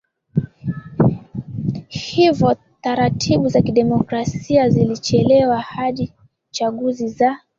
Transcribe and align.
hivyo 1.87 2.57
taratibu 2.81 3.47
za 3.47 3.61
kidemokrasia 3.61 4.69
zilichelewa 4.69 5.61
hadi 5.61 6.13
chaguzi 6.51 7.07
za 7.07 7.37